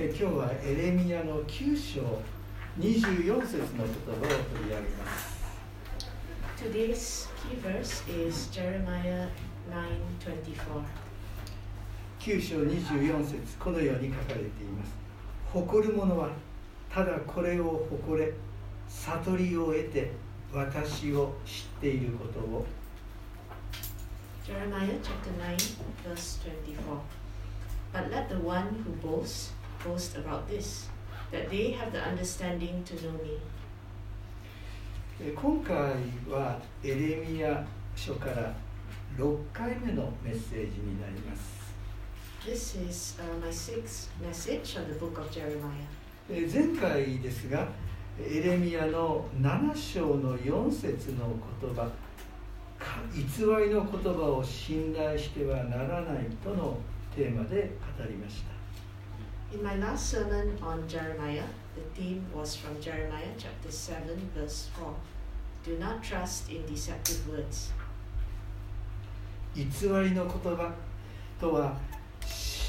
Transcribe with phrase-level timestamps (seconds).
[0.00, 2.02] え今日はエレミアの9章
[2.78, 5.42] 24節の言葉を取り上げます
[6.56, 9.28] Today's key verse is Jeremiah
[9.68, 10.84] 9:24.
[12.20, 14.92] 9章24節このように書かれています
[15.52, 16.30] 誇る者は
[16.88, 18.32] ただこれを誇れ
[18.88, 20.12] 悟りを得て
[20.54, 22.64] 私を知っていることを
[24.46, 25.56] Jeremiah chapter 9,
[26.04, 27.00] verse 24.
[27.92, 29.57] But let the one who boasts
[29.88, 30.88] boast about this,
[31.32, 33.38] that they have the understanding to know me.
[35.20, 35.76] え今回
[36.30, 38.54] はエレミア書から
[39.16, 41.58] 6回目のメッセージになります
[42.46, 45.72] This is uh, my sixth message on the book of Jeremiah.
[46.30, 47.68] え前回ですが
[48.20, 51.90] エレミアの7章の4節の言葉
[52.78, 56.78] か偽りの言葉を信頼してはならないとの
[57.14, 58.57] テーマで語りました
[59.50, 64.94] In my last sermon on Jeremiah, the theme was from Jeremiah chapter 7, verse 4.
[65.64, 67.72] Do not trust in deceptive words.
[69.56, 69.64] 偽
[70.04, 70.74] りの言葉
[71.40, 71.78] とは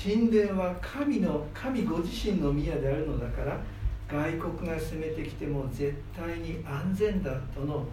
[0.02, 3.60] 神殿は神の神ご自身の宮であるのだから
[4.08, 7.86] 外国が攻めてきても絶対に安全だとの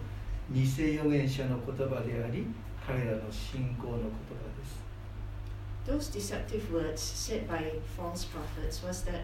[0.49, 2.47] 偽預言者の言葉であり
[2.87, 4.46] 彼らの信仰の言葉
[5.86, 9.22] Those deceptive words said by false prophets was that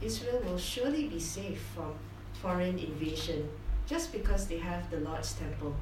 [0.00, 1.94] Israel will surely be safe from
[2.40, 3.48] foreign invasion
[3.86, 5.74] just because they have the Lord's temple.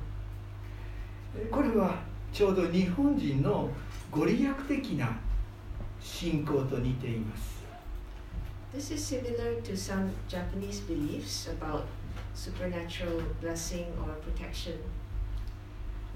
[1.51, 2.03] これは
[2.33, 3.69] ちょうど日本人の
[4.11, 5.19] ご利益的な
[6.01, 7.59] 信仰と似ています
[8.75, 11.85] This is similar to some Japanese beliefs about
[12.35, 14.75] supernatural blessing or protection.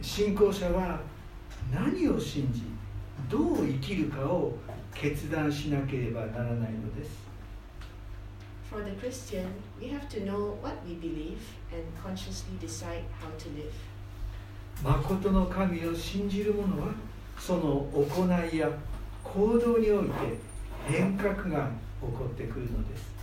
[0.01, 1.01] 信仰者は
[1.73, 2.63] 何を信じ
[3.30, 4.58] どう生きるかを
[4.94, 7.28] 決断しなければならないのです。
[14.84, 16.94] まことの神を信じる者は
[17.40, 18.70] その行いや
[19.24, 20.12] 行動において
[20.86, 21.70] 変革が
[22.02, 23.18] 起こってくるのです。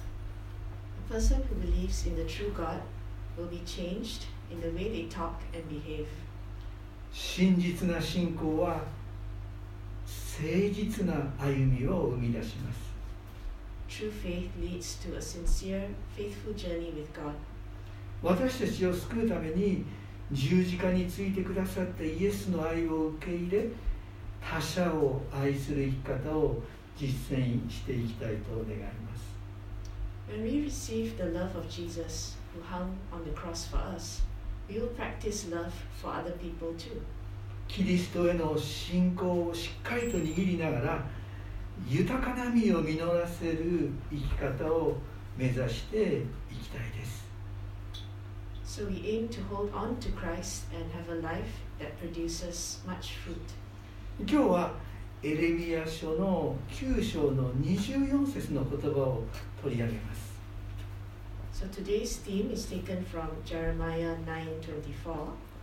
[7.12, 8.80] 真実な信仰は
[10.06, 12.94] 誠実な歩みを生み出します
[13.88, 17.34] True faith leads to a sincere, faithful journey with God.
[18.22, 19.84] 私たちを救うために
[20.32, 23.68] 十字架についてくださったイエスの愛を受け入れ
[24.40, 26.62] 他者を愛する生き方を
[26.96, 29.34] 実践していきたいと願います
[30.28, 34.22] When we receive the love of Jesus, who hung on the cross for us,
[34.68, 37.02] we will practice love for other people too.
[37.68, 41.04] キリストへの信仰をしっかりと握りながら
[41.88, 44.96] 豊かな実を実らせる生き方を
[45.36, 46.18] 目指して
[46.50, 47.24] いきたいです
[48.64, 53.12] So we aim to hold on to Christ and have a life that produces much
[53.22, 53.36] fruit.
[54.20, 54.74] 今日は
[55.22, 59.22] エレミア書の9章の24節の言葉を
[59.62, 60.34] 取り上げます
[61.52, 65.14] So today's theme is taken from Jeremiah 9:24.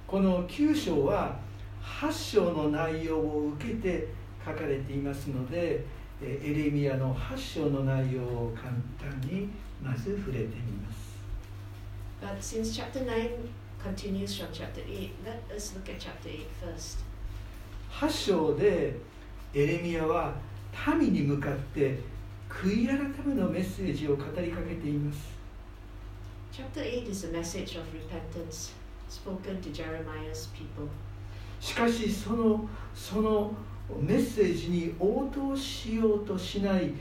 [0.08, 1.38] この9章は
[1.84, 4.08] 8章の内容を受けて
[4.46, 5.84] 書かれていますので
[6.22, 9.50] えエレミアの8章の内容を簡単に
[9.84, 11.12] まず触れてみます
[12.22, 13.30] But since chapter 9
[13.84, 17.00] continues from chapter 8, let us look at chapter 8 first.
[17.92, 18.96] 8章で
[19.56, 20.36] エレミアは
[21.00, 22.00] 民に向かって
[22.48, 25.32] 悔い改めのメッセージを語りかけています
[26.52, 28.74] Chapter 8 is a message of repentance
[29.10, 30.88] spoken to Jeremiah's people.
[31.62, 33.54] しかしそのその
[34.02, 36.92] メッセージに応答しようとしない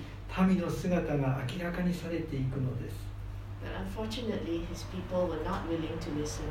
[0.47, 2.97] 民の姿が明らかにされていくのです
[3.63, 6.45] But unfortunately, his people were not willing to listen.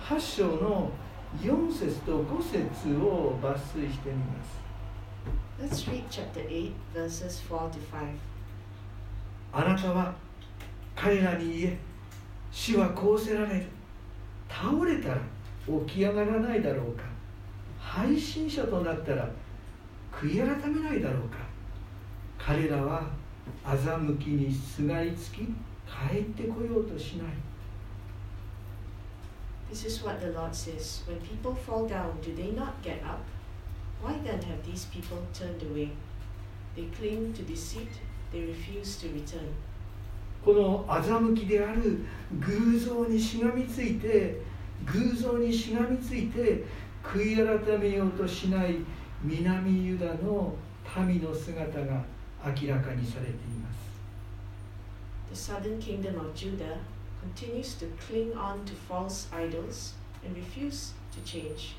[0.00, 0.90] 8章の
[1.40, 8.06] 4節と5節を抜粋してみます Let's read chapter 8, verses 4 to 5.
[9.52, 10.14] あなたは
[10.94, 11.78] 彼らに言え
[12.50, 13.66] 死はこうせられる
[14.48, 15.20] 倒れたら
[15.66, 17.02] 起き上がらないだろうか
[17.78, 19.28] 配信者となったら
[20.12, 21.38] 悔い改めないだろうか
[22.38, 23.02] 彼らは
[23.64, 25.38] 欺きにすがりつき
[25.86, 27.26] 帰ってこようとしない
[29.70, 33.18] This is what the Lord says When people fall down, do they not get up?
[34.00, 35.90] Why then have these people turned away?
[36.76, 37.88] They cling to deceit,
[38.30, 39.52] they refuse to return.
[40.44, 42.04] この欺きである
[42.38, 44.40] 偶像にしがみついて
[44.84, 46.64] 偶像にしがみついて
[47.02, 47.36] 悔い
[47.66, 48.76] 改めようとしない
[49.22, 50.54] 南ユダの
[51.06, 52.04] 民の姿が
[52.44, 53.76] 明らかにされています
[55.30, 56.78] The southern kingdom of Judah
[57.22, 59.94] continues to cling on to false idols
[60.24, 61.74] and refuse to change.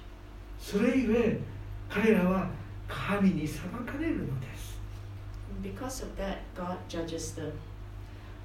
[0.60, 1.40] それゆえ
[1.90, 2.50] 彼らは
[2.88, 4.78] 神に裁かれるのです
[5.62, 7.52] because of that, God judges them.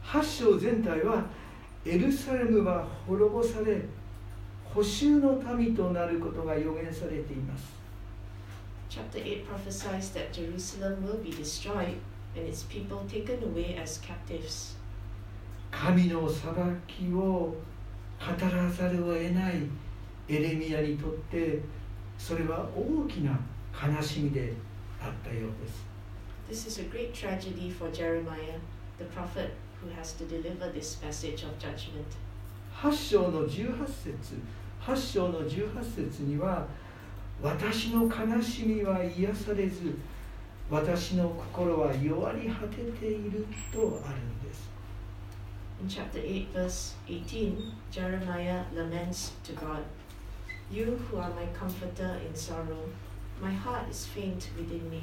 [0.04, 1.24] 8章全体は
[1.84, 3.82] エルサレムは滅ぼされ
[4.74, 7.82] 補修の民となることが予言されています
[8.88, 11.96] Chapter 8 prophesies that Jerusalem will be destroyed
[12.36, 14.76] and its people taken away as captives.
[15.70, 16.52] 神の裁
[16.86, 17.56] きを語
[18.40, 19.54] らざるを得ない
[20.28, 21.60] エレミアにとって
[22.18, 23.38] それは大きな
[23.72, 24.52] 悲しみで
[25.00, 25.50] あったよう
[26.48, 28.58] です This is a great tragedy for Jeremiah,
[28.98, 32.06] the prophet who has to deliver this message of judgment.
[32.74, 34.34] 8章の18節
[34.86, 36.66] 8章の18節には
[37.42, 39.96] 私の悲しみは癒されず
[40.70, 44.70] 私の心は弱り果てているとあるんです
[45.80, 47.56] In chapter 8, verse 18,
[47.90, 49.82] Jeremiah laments to God
[50.72, 52.88] You who are my comforter in sorrow,
[53.42, 55.02] my heart is faint within me.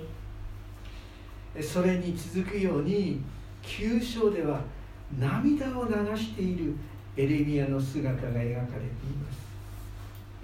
[1.62, 3.22] それに続くように
[3.62, 4.62] 9章では
[5.20, 6.76] 涙を流している
[7.16, 8.56] エレミアの姿が描かれてい
[9.24, 9.49] ます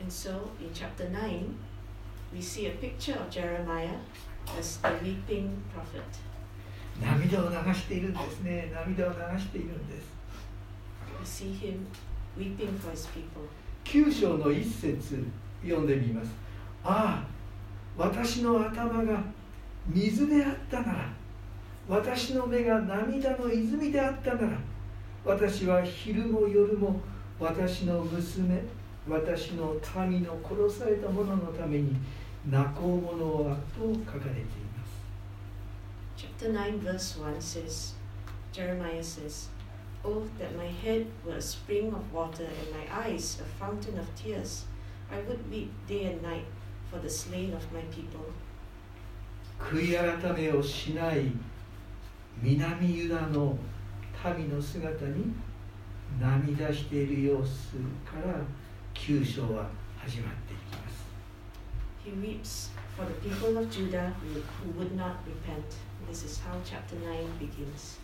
[0.05, 1.57] And so, in chapter 9,
[2.31, 3.97] we see a picture of Jeremiah
[4.55, 6.05] as the weeping prophet.
[7.01, 10.05] 涙を流しているんですね涙を流しているんです
[11.19, 11.87] We see him
[12.37, 13.49] weeping for his people.
[13.83, 15.25] 9章の一節
[15.63, 16.29] 読んでみます
[16.83, 17.27] ああ
[17.97, 19.23] 私の頭が
[19.87, 21.09] 水であったなら
[21.89, 24.57] 私の目が涙の泉であったなら
[25.25, 27.01] 私は昼も夜も
[27.39, 28.61] 私の娘
[29.07, 29.75] 私の
[30.07, 31.95] 民の殺された者のために
[32.49, 34.95] 泣こうものはと書かれています
[36.17, 37.93] Chapter 9, verse 1 says,
[38.51, 39.49] Jeremiah says,
[40.03, 44.07] Oh, that my head were a spring of water and my eyes a fountain of
[44.15, 44.65] tears.
[45.11, 46.45] I would weep day and night
[46.91, 48.31] for the slain of my people.
[49.59, 51.31] 悔い改めをしない
[52.41, 53.57] 南ユダの
[54.37, 55.33] 民の姿に
[56.19, 58.41] 涙している様子から
[58.95, 59.67] 9章は
[59.99, 61.05] 始まっていきます
[62.03, 65.65] He weeps for the people of Judah who, who would not repent.
[66.09, 67.99] This is how chapter 9 begins.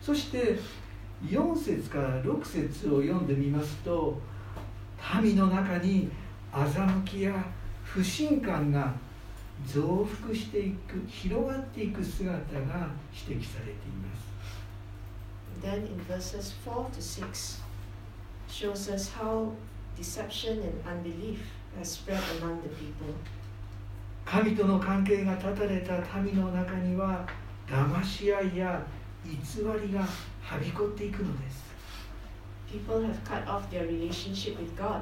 [0.00, 0.58] そして
[1.26, 4.20] 4節から6節を読んでみますと
[5.22, 6.10] 民の中に
[6.52, 7.44] 欺きや
[7.84, 8.94] 不信感が
[9.66, 12.88] 増幅していく広がっていく姿が
[13.28, 14.28] 指摘されています
[15.60, 17.60] Then in verses 4 to 6
[18.48, 19.52] shows us how
[19.98, 21.40] deception and unbelief
[21.76, 23.14] has spread among the people.
[24.24, 27.26] 神との関係が断たれた民の中には
[27.66, 28.86] 騙し合いや
[29.24, 30.06] 偽りが
[30.42, 31.64] はびこっていくのです
[32.70, 35.00] People have cut off their relationship with God,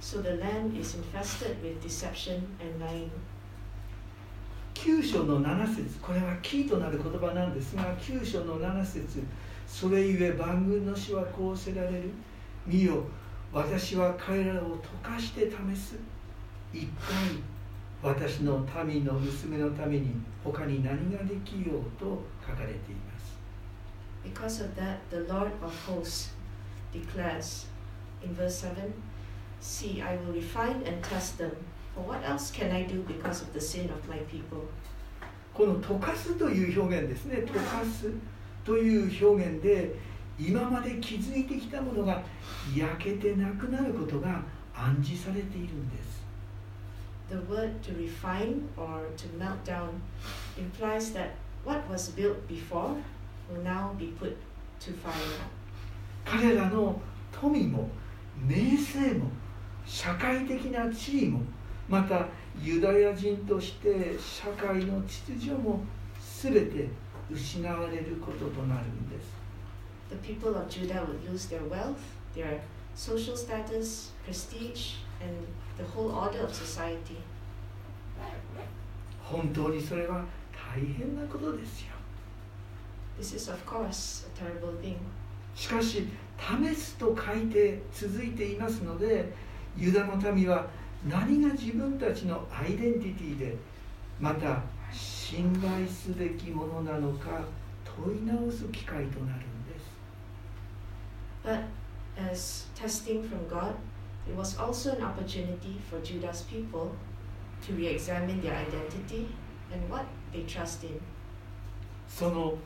[0.00, 3.10] so the land is infested with deception and lying.
[4.74, 9.22] 9章の7節これはキーとなる言葉なんですが9章の7節
[9.68, 12.10] それゆえ万軍の主はこうせられる
[12.66, 13.04] 見よ
[13.54, 15.94] 私は彼らを溶かして試す
[16.72, 17.16] 一回
[18.02, 20.10] 私の民の娘のために
[20.42, 23.38] 他に何ができようと書かれています
[24.24, 26.32] Because of that, the Lord of hosts
[26.92, 27.66] declares
[28.24, 28.92] in verse 7
[29.60, 31.52] See, I will refine and test them.
[31.94, 34.68] For what else can I do because of the sin of my people?
[35.54, 38.10] この溶かすという表現ですね溶かす
[38.64, 39.94] という表現で
[40.38, 42.22] 今まで築いてきたものが
[42.74, 44.42] 焼けてなくなることが
[44.74, 46.24] 暗示されているんです
[47.28, 49.88] The word to refine or to melt down
[50.58, 51.30] implies that
[51.64, 52.96] what was built before
[53.50, 54.36] will now be put
[54.80, 55.12] to fire.
[56.24, 57.00] 彼らの
[57.32, 57.88] 富も
[58.46, 59.30] 名声も
[59.86, 61.40] 社会的な地位も
[61.88, 62.26] また
[62.62, 65.80] ユダヤ人として社会の秩序も
[66.42, 66.88] 全て
[67.30, 69.43] 失われることとなるんです
[70.10, 72.02] The people of Judah would lose their wealth,
[72.34, 72.60] their
[72.94, 75.46] social status, prestige, and
[75.76, 77.16] the whole order of society.
[79.22, 81.94] 本当にそれは大変なことですよ
[83.18, 84.96] This is, of course, a terrible thing.
[85.54, 86.06] しかし
[86.38, 89.32] 試すと書いて続いていますので
[89.76, 90.66] ユダの民は
[91.08, 93.56] 何が自分たちのアイデンティティで
[94.20, 97.40] また信頼すべきものなのか
[97.84, 99.53] 問い直す機会となる
[101.43, 101.63] But
[102.17, 103.75] as testing from God,
[104.27, 106.95] it was also an opportunity for Judah's people
[107.65, 109.29] to re examine their identity
[109.71, 110.99] and what they trust in.
[112.07, 112.57] その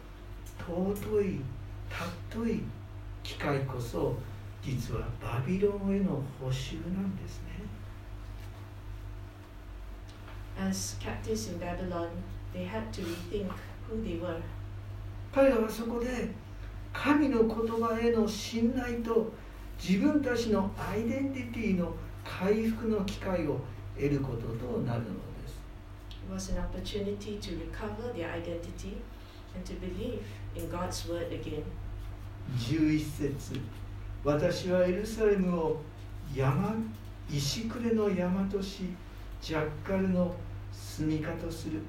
[0.58, 1.41] 尊い
[1.89, 2.63] たっとい
[3.24, 4.15] 機会こそ
[4.63, 7.53] 実はバビロンへの補修なんですね
[10.58, 12.10] As captives in Babylon,
[12.53, 13.51] they had to rethink
[13.89, 14.39] who they were.
[15.34, 16.29] 彼らはそこで
[17.00, 19.33] 神の言葉への信頼と
[19.81, 23.61] 自分たちのアイデンティティの回復の機会を
[23.95, 25.61] 得ることとなるのです
[26.11, 28.97] It was an opportunity to recover their identity
[29.55, 30.21] and to believe
[30.57, 31.62] in God's word again.
[32.59, 33.61] 11節
[34.25, 35.81] 私はエルサレムを
[36.35, 36.75] 山
[37.31, 38.83] 石暮れの山とし
[39.40, 40.35] ジャッカルの
[40.73, 41.81] 住みかとする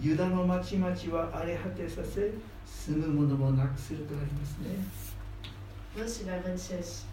[0.00, 2.30] ユダの町々は荒れ果てさせ
[2.64, 4.76] 住むものもなくするとありますね
[5.96, 7.04] Verse 11 says,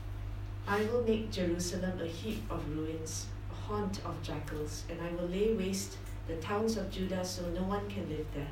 [0.68, 5.28] I will make Jerusalem a heap of ruins, a haunt of jackals, and I will
[5.28, 8.48] lay waste the towns of Judah so no one can live there.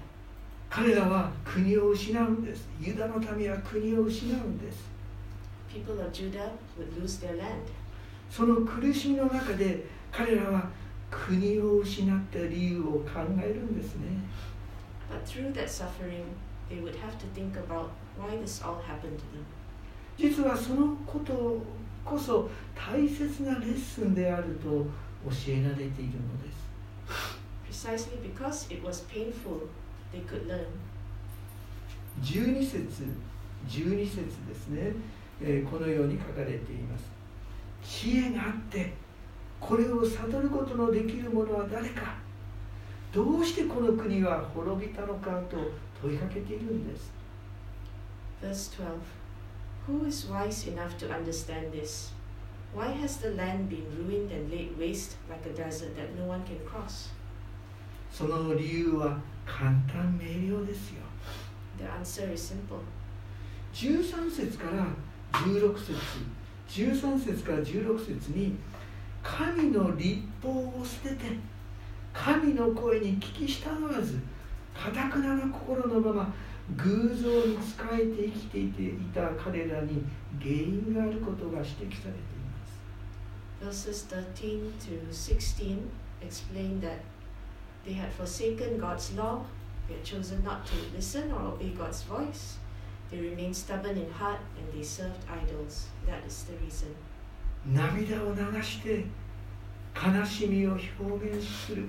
[0.70, 4.89] 彼らは国を失うんですユダの民は国を失うんです
[5.72, 7.46] People of Judah would lose their land.
[8.30, 10.70] その苦しみの中で彼らは
[11.12, 14.08] 国を失った理由を考えるんですね
[15.10, 16.24] But through that suffering,
[16.70, 19.46] they would have to think about why this all happened to them.
[20.18, 21.62] 実はそのこと
[22.04, 24.86] こそ大切なレッスンであると教
[25.50, 26.52] えられているので
[27.72, 29.68] す Precisely because it was painful,
[30.14, 30.66] they could learn.
[32.22, 32.88] 12節
[33.68, 34.16] 12節
[34.48, 34.94] ですね、
[35.42, 37.06] えーこのように書かれています
[37.84, 38.94] 知恵があって
[39.67, 42.13] これを悟ることのできる者は誰か
[43.12, 45.57] どうしてこの国は滅びたのかと
[46.00, 47.12] 問いかけているんです
[48.43, 48.86] Verse 12
[49.88, 52.12] Who is wise enough to understand this?
[52.75, 56.43] Why has the land been ruined and laid waste like a desert that no one
[56.43, 57.10] can cross?
[58.12, 59.17] その理由は
[59.48, 60.25] 簡単明
[60.57, 61.01] 瞭ですよ
[61.79, 62.81] The answer is simple.
[63.74, 64.86] 13節から
[65.31, 65.93] 16節
[66.69, 68.55] 13節から16節に
[69.25, 71.25] 神の立法を捨てて
[72.13, 74.20] 神の声に聞き従わず
[74.75, 76.34] かたくなな心のまま
[76.77, 80.05] 偶像に仕えて生きていていた彼らに
[80.39, 81.91] 原因があることが指摘されてい
[83.62, 85.89] ます Verses 13 to 16
[86.22, 87.00] explain that
[87.86, 89.44] they had forsaken God's law,
[89.88, 92.58] they had chosen not to listen or obey God's voice.
[93.12, 95.88] They remained stubborn in heart and they served idols.
[96.08, 96.96] That is the reason.
[97.67, 99.05] 涙を流して
[99.95, 101.88] 悲しみを表現する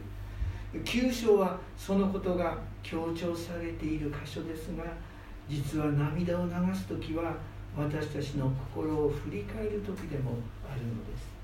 [0.72, 4.84] 9章はそのことが強調されている箇所ですが
[5.48, 7.34] 実は涙を流す時は
[7.76, 10.32] 私たちの心を振り返る時でも
[10.68, 11.36] あるのです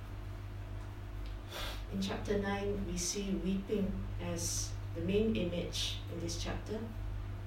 [1.93, 3.93] In chapter 9, we see weeping
[4.33, 6.79] as the main image in this chapter.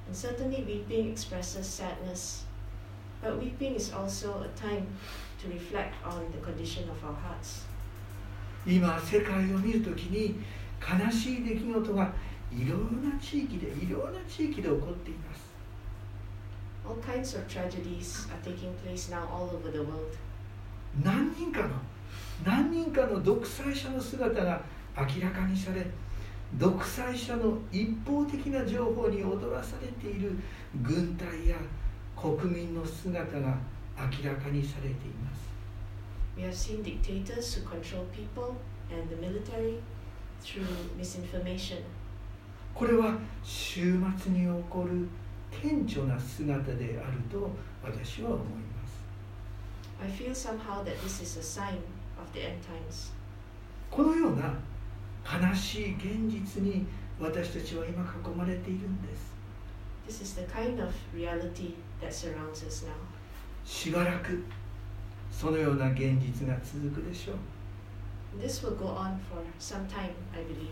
[0.06, 2.44] And certainly, weeping expresses sadness.
[3.24, 4.86] But weeping is also a time
[8.66, 10.40] 今世界を見るときに
[10.82, 12.14] 悲しい出来事が
[12.52, 15.46] いろんな地域でいろんな地域で起こっています。
[21.04, 21.70] 何人かの
[22.46, 24.62] 何人かの独裁者の姿が
[24.96, 25.86] 明らかにされ
[26.54, 30.38] 独裁者の一方的な情報に踊らされている
[30.84, 31.56] 軍隊や
[32.16, 33.58] 国民の姿が
[33.98, 35.46] 明らかにされています
[36.38, 38.56] We have seen dictators who control people
[38.92, 39.80] and the military
[40.44, 41.78] through misinformation.
[42.74, 45.08] これは週末に起こる
[45.50, 47.50] 顕著な姿であると
[47.82, 49.02] 私は思います
[50.04, 51.78] I feel somehow that this is a sign
[52.20, 53.14] of the end times.
[53.90, 54.54] このような
[55.26, 56.86] 悲しい現実に
[57.18, 59.34] 私たちは今囲まれているんです
[60.06, 62.92] This is the kind of reality that surrounds us now.
[63.66, 64.44] しばらく
[65.32, 67.36] そのような現実が続くでしょう
[68.40, 70.70] This will go on for some time, I believe.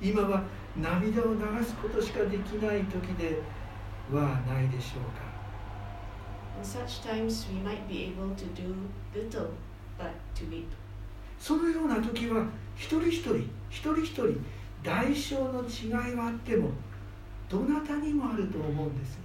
[0.00, 0.42] 今は
[0.76, 3.42] 涙を流すことしかできない時で
[4.12, 5.30] はないでしょうか
[6.58, 8.74] In such times, we might be able to do
[9.14, 9.48] little
[9.98, 10.66] but to weep.
[11.38, 12.44] そのような時は
[12.76, 13.36] 一人一人
[13.70, 14.40] 一人一人
[14.82, 16.70] 代償の違いはあっても
[17.48, 19.24] どなたにもあると思うんですね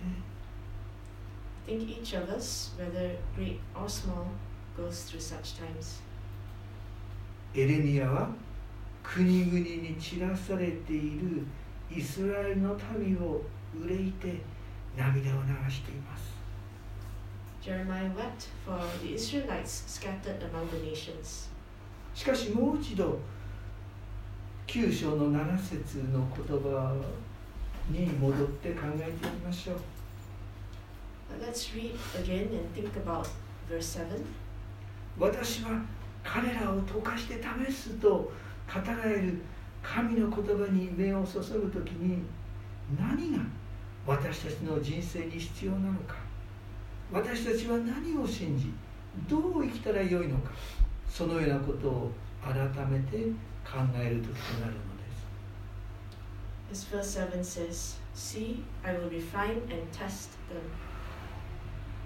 [1.66, 4.28] think each of us, whether great or small,
[4.78, 6.02] goes through such times.
[7.54, 8.30] エレミヤは
[9.02, 11.46] 国々に散らされている
[11.90, 13.42] イスラエルの民を
[13.74, 14.42] 憂いて
[14.98, 16.34] 涙を流しています
[17.62, 21.50] Jeremiah wept for the Israelites scattered among the nations.
[22.14, 23.20] しかしもう一度
[24.68, 26.94] 9章の7節の言葉
[27.90, 29.95] に戻って考えてみましょう
[31.42, 33.28] let's read again and think about
[33.70, 34.26] verse 7.
[35.18, 35.82] 私は
[36.24, 38.32] 彼らを溶かして試すと語
[38.86, 39.42] られる
[39.82, 42.24] 神の言葉に目を注ぐ時に
[43.00, 43.44] 何が
[44.06, 46.16] 私たちの人生に必要なのか
[47.12, 48.74] 私たちは何を信じ
[49.30, 50.52] どう生きたらよいのか
[51.08, 52.12] そのようなことを
[52.44, 52.56] 改
[52.88, 53.18] めて
[53.64, 55.06] 考える時となるので
[56.76, 60.62] す As verse 7 says, See, I will refine and test them.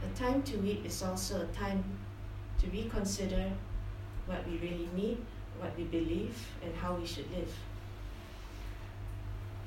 [0.03, 1.83] A time to weep is also a time
[2.59, 3.51] to reconsider
[4.25, 5.17] what we really need,
[5.59, 7.51] what we believe, and how we should live.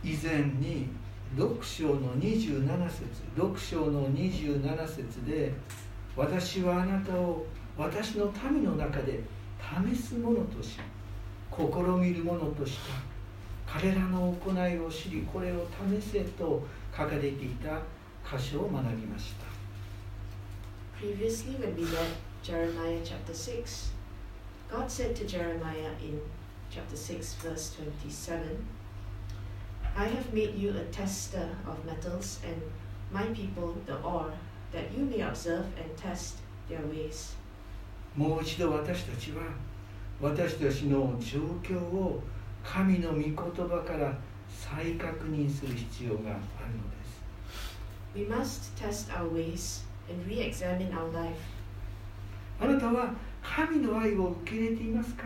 [0.05, 0.89] 以前に
[1.37, 3.05] 6章の27節
[3.37, 5.53] 6章の27節で
[6.17, 7.47] 私はあなたを
[7.79, 9.21] 私の民の中で
[9.95, 10.79] 試すものとし
[11.57, 11.65] 試
[12.01, 12.79] みるものとし
[13.67, 17.79] た彼らの行いを知りこれを試せと書かれていた
[18.37, 19.52] 箇所を学びました
[21.02, 22.12] Previously, when we read
[22.44, 23.90] Jeremiah chapter 6,
[24.70, 26.20] God said to Jeremiah in
[26.72, 28.66] chapter 6, verse 27,
[29.96, 32.62] I have made you a tester of metals and
[33.12, 34.34] my people the ore,
[34.72, 36.38] that you may observe and test
[36.70, 37.36] their ways.
[38.16, 39.44] もう一度私たちは
[40.20, 42.22] 私たちの状況を
[42.64, 44.18] 神の御言葉から
[44.50, 47.22] 再確認する必要があるのです
[48.16, 51.37] We must test our ways and re examine our life.
[52.61, 55.25] あなたは神の愛を受け入れていますか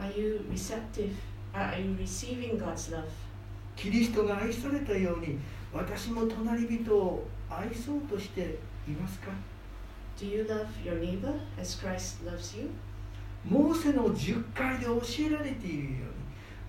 [0.00, 1.14] ？Are you receptive?
[1.54, 3.04] Are you receiving God's love?
[3.76, 5.38] キリストが愛されたように
[5.72, 8.58] 私も隣人を愛そうとして
[8.88, 9.28] いますか
[10.18, 12.68] ？Do you love your neighbor as Christ loves you?
[13.48, 15.88] モーセの10回で教えられているよ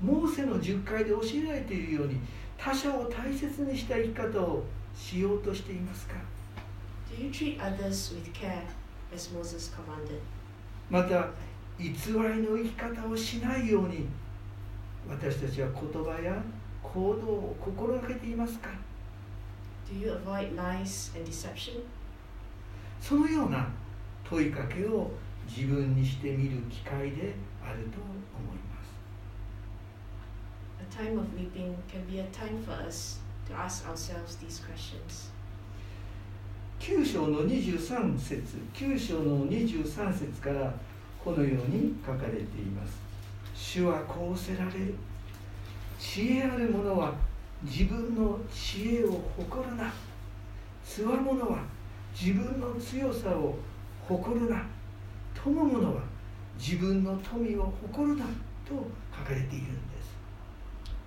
[0.01, 2.19] うにモーセの10回で教えられているように
[2.57, 4.63] 他者を大切にした生き方を
[4.95, 6.15] しようとしていますか？
[7.15, 8.63] Do you treat others with care
[9.13, 10.21] as Moses commanded?
[10.89, 11.29] また
[11.79, 14.07] 偽りの生き方をしないように
[15.07, 16.41] 私たちは言葉や
[16.81, 18.69] 行動を心がけていますか
[19.87, 21.83] Do you avoid lies and deception?
[22.99, 23.67] そのような
[24.23, 25.11] 問いかけを
[25.47, 28.93] 自分にしてみる機会であると思います
[30.79, 35.32] A time of weeping can be a time for us to ask ourselves these questions.
[36.83, 40.73] 9章の23節9章の23節から
[41.23, 42.99] このように書かれています。
[43.55, 44.93] 主はこうせられる
[45.97, 47.13] 知恵ある者は
[47.63, 49.93] 自分の知恵を誇るな。
[50.85, 51.59] つわ者は
[52.13, 53.55] 自分の強さを
[54.05, 54.65] 誇るな。
[55.41, 56.01] 友者は
[56.59, 58.25] 自分の富を誇るな。
[58.65, 58.73] と
[59.17, 60.11] 書かれているんです。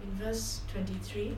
[0.03, 1.37] In verse 23,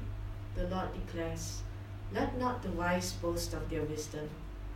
[0.55, 1.65] the Lord declares,
[2.15, 4.29] Let not the wise boast of their wisdom,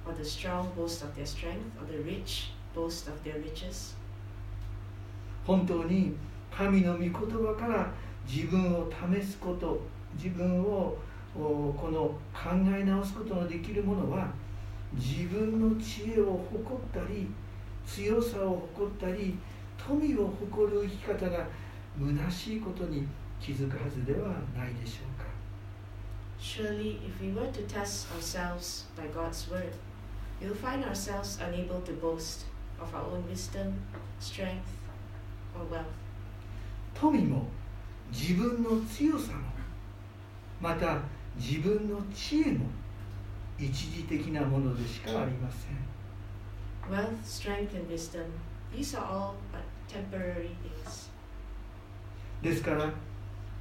[0.06, 3.94] or the strong boast of their strength, or the rich boast of their riches.
[5.46, 6.14] 本当に
[6.50, 7.92] 神の御言葉から
[8.26, 9.80] 自分を試すこと
[10.14, 10.96] 自分を
[11.34, 14.28] この考え直すことのできるものは
[14.92, 17.28] 自分の知恵を誇ったり
[17.86, 19.38] 強さを誇ったり
[19.78, 21.46] 富を誇る生き方が
[21.98, 23.06] 虚しいことに
[23.40, 25.31] 気づくはずではないでしょうか
[26.41, 29.73] Surely, if we were to test ourselves by God's word,
[30.39, 32.45] we will find ourselves unable to boast
[32.79, 33.73] of our own wisdom,
[34.19, 34.69] strength,
[35.55, 35.85] or wealth.
[36.93, 37.45] 富も
[38.11, 39.39] 自分の強さも
[40.59, 40.99] また
[41.35, 42.65] 自分の知恵も
[43.59, 45.77] 一時的なものでしかありません
[46.89, 48.23] Wealth, strength, and wisdom,
[48.73, 51.09] these are all but temporary things.
[52.41, 52.91] ですから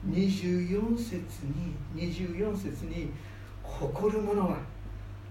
[0.10, 3.12] 24節に24節に
[3.62, 4.58] 誇る者は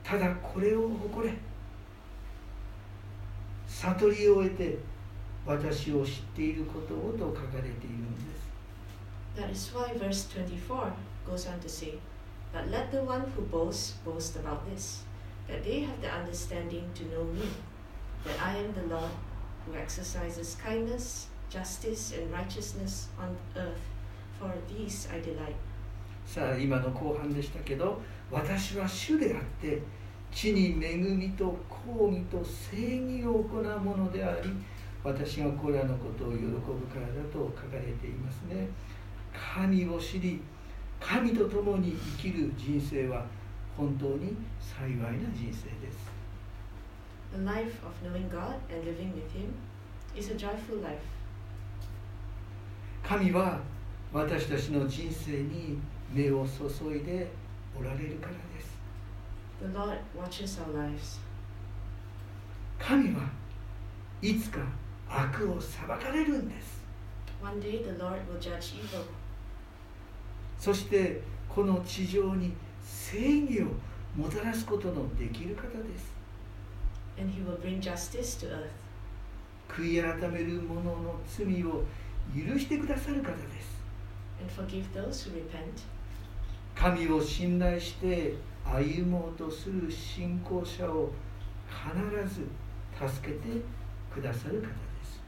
[0.05, 1.35] ただこれを誇れ
[3.67, 4.79] 悟りを得て
[5.47, 8.51] 私を知っていることをと書かれているんです
[9.37, 10.93] That is why verse 24
[11.25, 11.95] goes on to say,
[12.53, 15.05] But let the one who boasts boast about this,
[15.47, 17.43] that they have the understanding to know me,
[18.25, 19.11] that I am the Lord
[19.67, 23.79] who exercises kindness, justice, and righteousness on earth.
[24.41, 25.55] For these I delight.
[26.25, 28.01] さあ今の後半でしたけど
[28.31, 29.83] 私は主であって
[30.33, 34.51] 地に恵みと公義と正義を行うものであり
[35.03, 36.55] 私がこれらのことを喜ぶ
[36.87, 38.69] からだと書かれていますね
[39.33, 40.41] 神を知り
[41.01, 43.27] 神と共に生きる人生は
[43.77, 46.11] 本当に幸いな人生です
[47.33, 49.53] The life of knowing God and living with Him
[50.17, 50.99] is a joyful life.
[53.03, 53.61] 神は
[54.13, 55.79] 私たちの人生に
[56.13, 57.31] 目を注いで
[57.79, 58.77] おられるからです。
[59.61, 61.21] The Lord watches our lives.
[62.79, 63.23] 神は
[64.23, 64.61] いつか
[65.09, 66.81] 悪を裁かれるんです。
[67.43, 69.05] One day the Lord will judge evil,
[70.59, 73.67] そしてこの地上に正義を
[74.17, 76.13] もたらすことのできる方です。
[77.19, 78.71] And He will bring justice to earth.
[79.71, 81.85] 悔い改める者の罪を
[82.35, 83.70] 許してくださる方です
[86.75, 91.11] 神を信頼して歩もうとする信仰者を
[91.69, 92.47] 必ず
[93.13, 93.49] 助けて
[94.13, 94.69] くださる方で
[95.05, 95.21] す。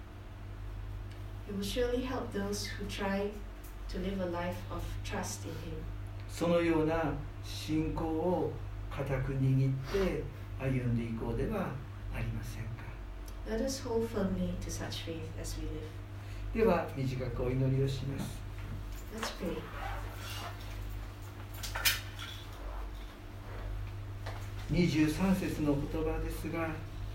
[6.29, 7.13] そのような
[7.45, 8.53] 信仰を
[8.91, 10.23] 固く握って
[10.59, 11.69] 歩んでいこうでは
[12.15, 12.71] ありませんか。
[16.55, 18.41] では短くお祈りをします。
[19.15, 19.57] Let's pray.
[24.73, 26.69] 23節の言葉ですが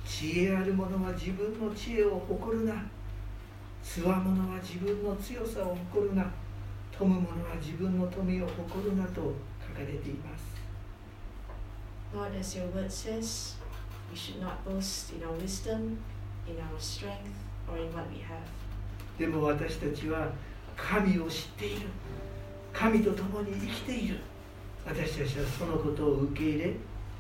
[0.06, 2.86] 知恵ある者は自分の知恵を誇るな
[3.84, 6.30] つわ者は自分の強さを誇るな
[6.92, 9.34] 富む者は自分の富を誇るなと
[9.68, 10.56] 書かれています
[12.14, 13.56] Lord, as your word says,
[14.12, 15.98] we should not boast in our wisdom,
[16.48, 17.36] in our strength,
[17.70, 18.48] or in what we have.
[19.20, 20.32] でも私たちは
[20.78, 21.88] 神を知っている
[22.72, 24.20] 神と共に生きている
[24.86, 26.74] 私たちはそのことを受け入れ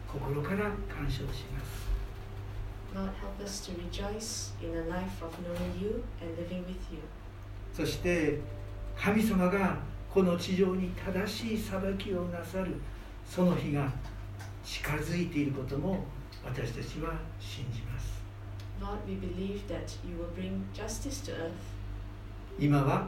[0.07, 1.87] 心から感謝をします
[2.95, 6.99] Lord, help us to rejoice in a life of knowing you and living with you.
[7.73, 8.39] そして
[8.97, 9.77] 神様が
[10.13, 12.75] この地上に正しい裁きをなさる
[13.29, 13.91] その日が
[14.63, 16.05] 近づいていることも
[16.45, 18.17] 私たちは信じます
[18.79, 21.51] Lord, we believe that you will bring justice to earth.
[22.59, 23.07] 今は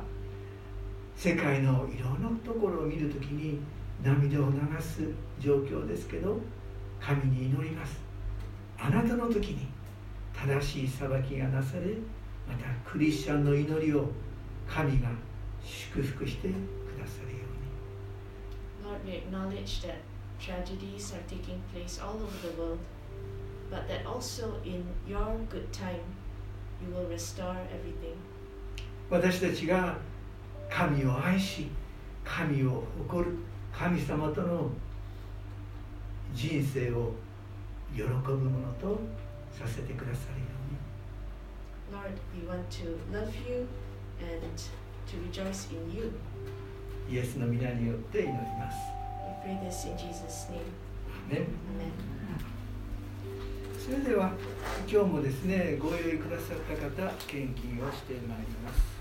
[1.19, 3.59] 世界のいろんなところを見るときに
[4.01, 5.01] 涙を流す
[5.37, 6.39] 状況ですけど
[6.97, 7.99] 神に祈ります
[8.77, 9.67] あなたの時に
[10.33, 11.87] 正しい裁きがなされ
[12.47, 14.07] またクリスチャンの祈りを
[14.65, 15.09] 神が
[15.61, 16.51] 祝福してく
[16.97, 19.97] ださるように Lord, we acknowledge that
[20.39, 22.79] tragedies are taking place all over the world,
[23.69, 25.99] but that also in your good time,
[26.81, 28.15] you will restore everything.
[29.09, 29.97] 私たちが
[30.69, 31.69] 神を愛し
[32.23, 33.37] 神を誇る
[33.73, 34.69] 神様との
[36.33, 37.13] 人生を
[37.95, 38.99] 喜ぶものと
[39.51, 40.49] させてくださるよ
[41.91, 43.67] Lord, we want to love you
[44.21, 44.45] and
[45.07, 46.03] to rejoice in you.
[46.03, 48.77] うにイエスの皆によって祈ります。
[49.43, 50.89] We pray this in Jesus' name.
[53.77, 54.31] それでは
[54.87, 58.98] 今日もですねご用意くださった方献金をしてまいります